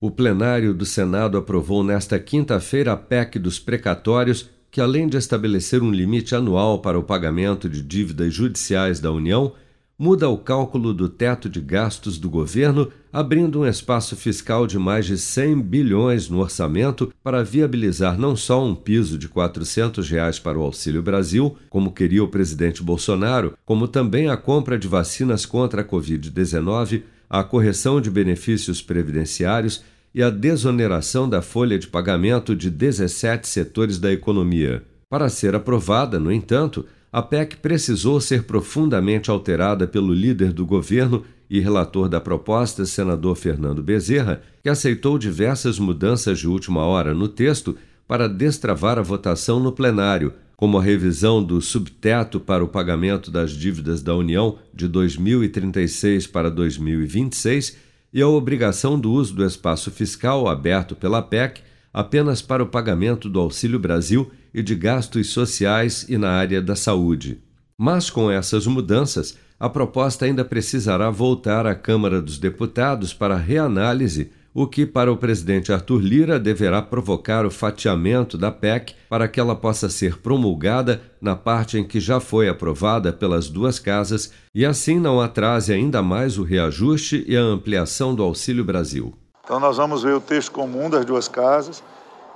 [0.00, 5.82] O plenário do Senado aprovou nesta quinta-feira a PEC dos precatórios, que, além de estabelecer
[5.82, 9.54] um limite anual para o pagamento de dívidas judiciais da União,
[9.98, 15.04] muda o cálculo do teto de gastos do governo, abrindo um espaço fiscal de mais
[15.04, 20.56] de 100 bilhões no orçamento para viabilizar não só um piso de 400 reais para
[20.56, 25.82] o Auxílio Brasil, como queria o presidente Bolsonaro, como também a compra de vacinas contra
[25.82, 29.82] a Covid-19 a correção de benefícios previdenciários
[30.14, 34.82] e a desoneração da folha de pagamento de 17 setores da economia.
[35.08, 41.24] Para ser aprovada, no entanto, a PEC precisou ser profundamente alterada pelo líder do governo
[41.48, 47.28] e relator da proposta, senador Fernando Bezerra, que aceitou diversas mudanças de última hora no
[47.28, 47.76] texto
[48.06, 53.52] para destravar a votação no plenário, como a revisão do subteto para o pagamento das
[53.52, 57.76] dívidas da União de 2036 para 2026
[58.12, 61.60] e a obrigação do uso do espaço fiscal aberto pela PEC
[61.94, 66.74] apenas para o pagamento do Auxílio Brasil e de gastos sociais e na área da
[66.74, 67.38] saúde.
[67.78, 74.32] Mas com essas mudanças, a proposta ainda precisará voltar à Câmara dos Deputados para reanálise
[74.60, 79.38] o que, para o presidente Arthur Lira, deverá provocar o fatiamento da PEC para que
[79.38, 84.66] ela possa ser promulgada na parte em que já foi aprovada pelas duas casas e
[84.66, 89.14] assim não atrase ainda mais o reajuste e a ampliação do Auxílio Brasil.
[89.44, 91.80] Então, nós vamos ver o texto comum das duas casas.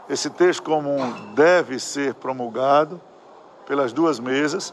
[0.08, 1.00] Esse texto comum
[1.34, 3.00] deve ser promulgado
[3.66, 4.72] pelas duas mesas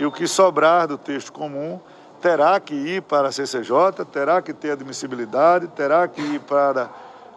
[0.00, 1.78] e o que sobrar do texto comum
[2.22, 6.88] terá que ir para a CCJ, terá que ter admissibilidade, terá que ir para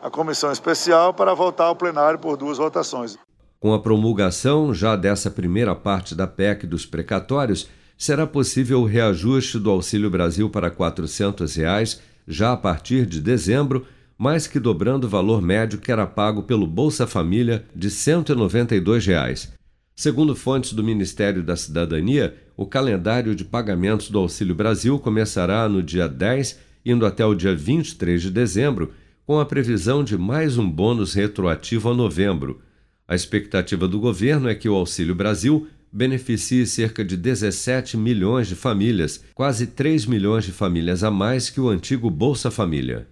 [0.01, 3.17] a comissão especial para voltar ao plenário por duas votações.
[3.59, 9.57] Com a promulgação já dessa primeira parte da PEC dos precatórios, será possível o reajuste
[9.57, 15.09] do Auxílio Brasil para 400 reais, já a partir de dezembro, mais que dobrando o
[15.09, 19.51] valor médio que era pago pelo Bolsa Família de 192 reais.
[19.95, 25.81] Segundo fontes do Ministério da Cidadania, o calendário de pagamentos do Auxílio Brasil começará no
[25.81, 28.91] dia 10, indo até o dia 23 de dezembro,
[29.25, 32.61] com a previsão de mais um bônus retroativo a novembro.
[33.07, 38.55] A expectativa do governo é que o Auxílio Brasil beneficie cerca de 17 milhões de
[38.55, 43.07] famílias, quase 3 milhões de famílias a mais que o antigo Bolsa Família.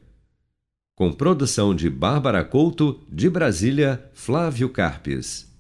[0.96, 5.53] Com produção de Bárbara Couto, de Brasília, Flávio Carpes.